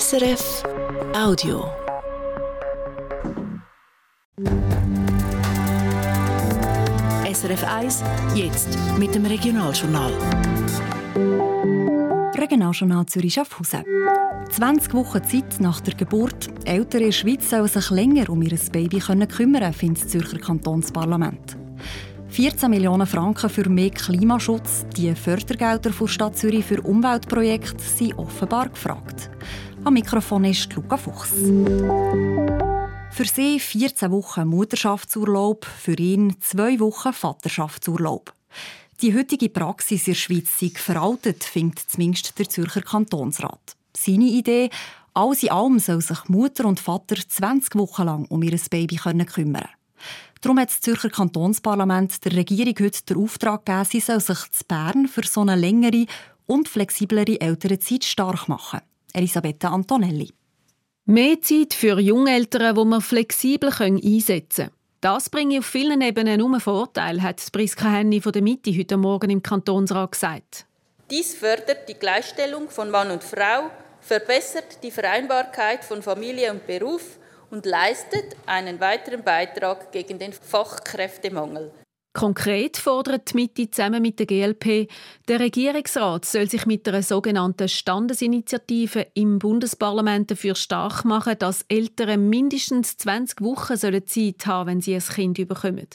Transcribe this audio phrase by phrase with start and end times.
[0.00, 0.62] SRF
[1.14, 1.66] Audio.
[7.30, 8.02] SRF 1,
[8.34, 10.12] jetzt mit dem Regionaljournal.
[12.38, 13.84] Regionaljournal Zürich Schaffhausen.
[14.50, 16.48] 20 Wochen Zeit nach der Geburt.
[16.64, 21.58] Eltern in der Schweiz sollen sich länger um ihr Baby kümmern, findet das Zürcher Kantonsparlament.
[22.28, 24.86] 14 Millionen Franken für mehr Klimaschutz.
[24.96, 29.28] Die Fördergelder von Stadt Zürich für Umweltprojekte sind offenbar gefragt.
[29.84, 31.30] Am Mikrofon ist Luca Fuchs.
[33.10, 38.32] Für sie 14 Wochen Mutterschaftsurlaub, für ihn zwei Wochen Vaterschaftsurlaub.
[39.00, 43.76] Die heutige Praxis in der Schweiz sei veraltet, findet zumindest der Zürcher Kantonsrat.
[43.96, 44.70] Seine Idee,
[45.14, 49.68] alles in allem soll sich Mutter und Vater 20 Wochen lang um ihr Baby kümmern
[50.40, 54.64] Darum hat das Zürcher Kantonsparlament der Regierung heute den Auftrag gegeben, sie soll sich zu
[54.68, 56.06] Bern für so eine längere
[56.46, 58.80] und flexiblere Elternzeit stark machen.
[59.12, 60.30] Elisabetta Antonelli.
[61.04, 64.76] Mehr Zeit für Jungeltern, die man flexibel einsetzen können.
[65.00, 69.30] Das bringe auf vielen Ebenen nur Vorteil, hat Priska Henny von der Mitte heute Morgen
[69.30, 70.66] im Kantonsrat gesagt.
[71.10, 77.18] Dies fördert die Gleichstellung von Mann und Frau, verbessert die Vereinbarkeit von Familie und Beruf
[77.50, 81.72] und leistet einen weiteren Beitrag gegen den Fachkräftemangel.
[82.12, 84.90] Konkret fordert die Mitte zusammen mit der GLP,
[85.28, 92.28] der Regierungsrat soll sich mit einer sogenannten Standesinitiative im Bundesparlament dafür stark machen, dass Eltern
[92.28, 95.88] mindestens 20 Wochen Zeit haben wenn sie ein Kind bekommen.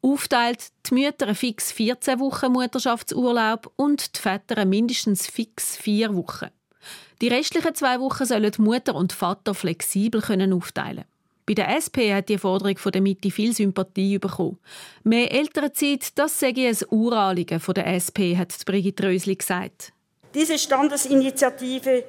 [0.00, 6.50] Aufteilt die Mütter fix 14 Wochen Mutterschaftsurlaub und die Väter mindestens fix 4 Wochen.
[7.20, 11.04] Die restlichen zwei Wochen sollen Mutter und Vater flexibel können aufteilen
[11.48, 14.58] Bei der SP hat die Forderung von der Mitte viel Sympathie bekommen.
[15.02, 19.94] Mehr Elternzeit, das sage ich ein Uranliegen von der SP, hat Brigitte Rösli gesagt.
[20.34, 22.04] Diese Standesinitiative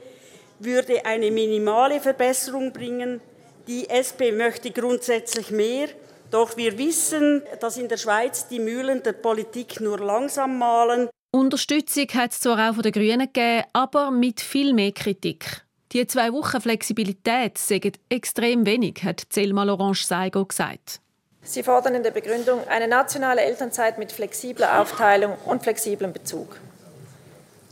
[0.60, 3.22] würde eine minimale Verbesserung bringen.
[3.66, 5.88] Die SP möchte grundsätzlich mehr.
[6.32, 11.08] Doch wir wissen, dass in der Schweiz die Mühlen der Politik nur langsam malen.
[11.32, 15.64] Unterstützung hat es zwar auch von den Grünen gegeben, aber mit viel mehr Kritik.
[15.92, 21.02] Die zwei Wochen Flexibilität sagen extrem wenig, hat Selma Lorange Saigo gesagt.
[21.42, 26.60] Sie fordern in der Begründung eine nationale Elternzeit mit flexibler Aufteilung und flexiblem Bezug.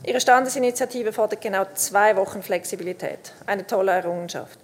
[0.04, 3.34] Ihre Standesinitiative fordert genau zwei Wochen Flexibilität.
[3.46, 4.58] Eine tolle Errungenschaft.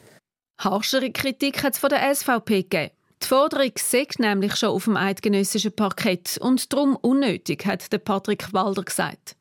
[0.59, 2.91] Harschere Kritik hat es von der SVP gegeben.
[3.22, 8.82] Die Forderung sägt nämlich schon auf dem eidgenössischen Parkett und darum unnötig, hat Patrick Walder
[8.82, 9.37] gesagt.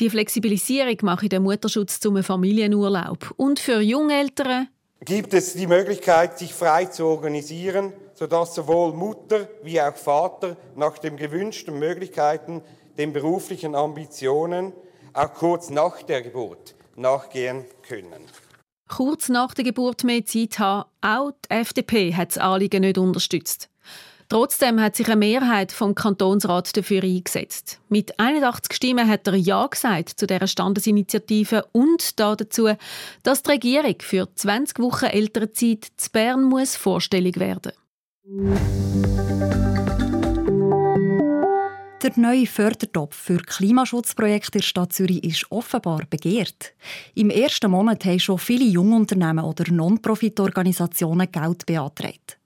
[0.00, 3.34] Die Flexibilisierung mache den Mutterschutz zum Familienurlaub.
[3.36, 4.68] Und für Jungeltern
[5.04, 10.98] gibt es die Möglichkeit, sich frei zu organisieren, sodass sowohl Mutter wie auch Vater nach
[10.98, 12.62] den gewünschten Möglichkeiten
[12.96, 14.72] den beruflichen Ambitionen
[15.14, 18.24] auch kurz nach der Geburt nachgehen können
[18.88, 20.88] kurz nach der Geburt mehr Zeit haben.
[21.00, 23.68] Auch die FDP hat das Anliegen nicht unterstützt.
[24.28, 27.80] Trotzdem hat sich eine Mehrheit vom Kantonsrat dafür eingesetzt.
[27.88, 32.68] Mit 81 Stimmen hat er Ja gesagt zu dieser Standesinitiative und dazu,
[33.22, 37.72] dass die Regierung für 20 Wochen Elternzeit zu Bern muss vorstellig werden
[42.02, 46.74] der neue Fördertopf für Klimaschutzprojekte in der Stadt Zürich ist offenbar begehrt.
[47.14, 52.38] Im ersten Monat haben schon viele Jungunternehmen oder Non-Profit-Organisationen Geld beantragt.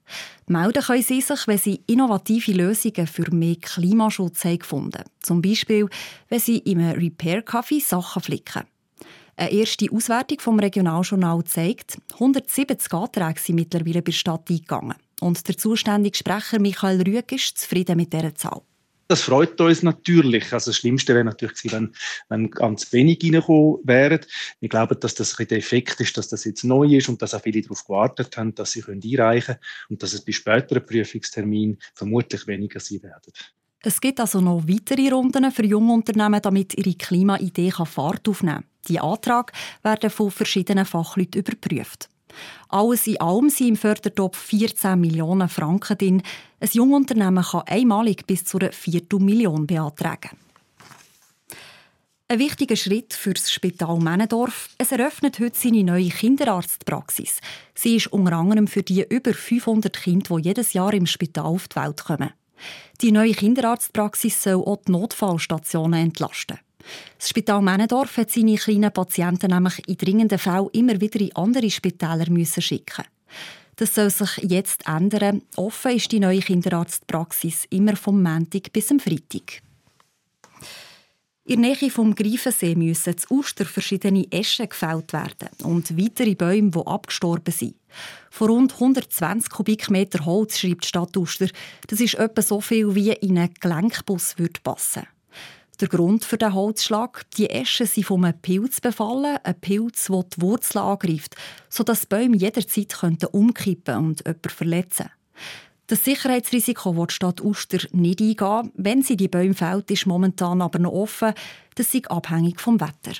[0.47, 5.87] Melden können sie sich, wenn sie innovative Lösungen für mehr Klimaschutz haben gefunden Zum Beispiel,
[6.29, 8.63] wenn sie im Repair-Café Sachen flicken.
[9.35, 14.95] Eine erste Auswertung vom Regionaljournal zeigt, 170 Anträge sind mittlerweile bei der Stadt eingegangen.
[15.21, 18.61] Und der zuständige Sprecher Michael Rüeg ist zufrieden mit dieser Zahl.
[19.07, 20.53] Das freut uns natürlich.
[20.53, 21.93] Also das Schlimmste wäre natürlich gewesen,
[22.29, 24.19] wenn, wenn ganz wenig reingekommen wären.
[24.59, 27.33] Wir glauben, dass das ein der Effekt ist, dass das jetzt neu ist und dass
[27.33, 29.59] auch viele darauf gewartet haben, dass sie können einreichen können
[29.89, 33.33] und dass es bei späteren Prüfungsterminen vermutlich weniger sein werden.
[33.85, 38.65] Es gibt also noch weitere Runden für junge Unternehmen, damit ihre Klimaidee Fahrt aufnehmen kann.
[38.87, 42.09] Die Anträge werden von verschiedenen Fachleuten überprüft.
[42.69, 46.23] Alles in allem sind im Fördertopf 14 Millionen Franken drin.
[46.59, 50.37] Ein Jungunternehmen kann einmalig bis zu einer Viertelmillion beantragen.
[52.29, 54.69] Ein wichtiger Schritt für das Spital Männendorf.
[54.77, 57.41] Es eröffnet heute seine neue Kinderarztpraxis.
[57.75, 61.67] Sie ist unter anderem für die über 500 Kinder, die jedes Jahr im Spital auf
[61.67, 62.31] die Welt kommen.
[63.01, 66.59] Die neue Kinderarztpraxis soll auch die Notfallstationen entlasten.
[67.17, 71.69] Das Spital Männendorf hat seine kleinen Patienten nämlich in dringenden Fällen immer wieder in andere
[71.69, 73.05] Spitäler müssen schicken.
[73.75, 75.41] Das soll sich jetzt ändern.
[75.55, 79.61] Offen ist die neue Kinderarztpraxis immer vom Montag bis zum Freitag.
[81.45, 86.71] In der Nähe vom Greifensee müssen zu Uster verschiedene Eschen gefällt werden und weitere Bäume,
[86.71, 87.75] die abgestorben sind.
[88.29, 91.49] Von rund 120 Kubikmeter Holz schreibt die Stadt Uster,
[91.87, 95.07] das ist etwa so viel, wie in einen Gelenkbus passen würde.
[95.79, 100.23] Der Grund für den Holzschlag, die Eschen sind von einem Pilz befallen, ein Pilz, der
[100.23, 101.35] die Wurzeln angreift,
[101.67, 102.95] sodass die Bäume jederzeit
[103.31, 105.09] umkippen und jemanden verletzen
[105.87, 108.71] Das Sicherheitsrisiko will die Stadt Uster nicht eingehen.
[108.75, 111.33] Wenn sie die Bäume fällt, ist momentan aber noch offen.
[111.75, 113.13] Das ist abhängig vom Wetter.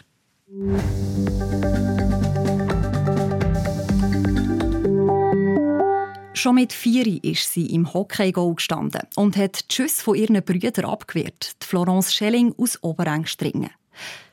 [6.36, 10.86] Schon mit vier ist sie im Hockey-Goal gestanden und hat die Schüsse von ihren Brüdern
[10.86, 13.70] abgewehrt, die Florence Schelling aus Oberengstringen.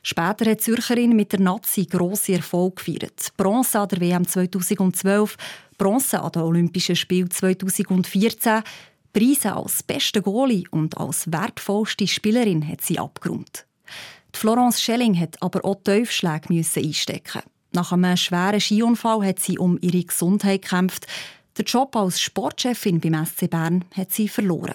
[0.02, 3.32] Später hat die Zürcherin mit der Nazi grosse Erfolg gefeiert.
[3.36, 5.36] Bronze an der WM 2012,
[5.76, 8.62] Bronze an den Olympischen Spielen 2014,
[9.12, 13.66] Preise als beste Goalie und als wertvollste Spielerin hat sie abgerundet.
[14.34, 17.42] Die Florence Schelling hat aber auch Tiefschläge einstecken.
[17.72, 21.06] Nach einem schweren Skiunfall hat sie um ihre Gesundheit gekämpft.
[21.56, 24.74] Der Job als Sportchefin beim SC Bern hat sie verloren.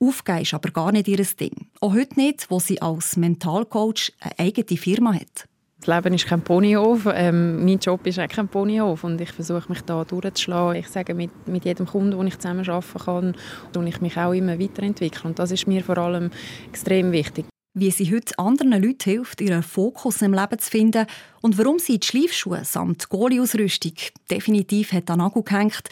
[0.00, 1.68] Aufgeben ist aber gar nicht ihr Ding.
[1.80, 5.46] Auch heute nicht, wo sie als Mentalcoach eine eigene Firma hat.
[5.78, 7.08] Das Leben ist kein Ponyhof.
[7.12, 9.04] Ähm, mein Job ist auch kein Ponyhof.
[9.04, 10.80] Und ich versuche mich da durchzuschlagen.
[10.80, 13.36] Ich sage, mit, mit jedem Kunden, den ich zusammen arbeiten kann,
[13.76, 15.30] und ich mich auch immer weiterentwickeln.
[15.30, 16.30] Und das ist mir vor allem
[16.68, 21.06] extrem wichtig wie sie heute anderen Leuten hilft, ihren Fokus im Leben zu finden
[21.40, 23.94] und warum sie die Schleifschuhe samt Goalie-Ausrüstung
[24.30, 25.88] definitiv hat an Nagel gehängt,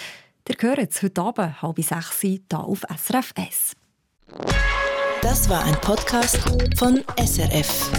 [0.49, 3.77] der gehört es heute Abend halb sechs hier auf SRF 1.
[5.23, 6.39] Das war ein Podcast
[6.77, 7.91] von SRF.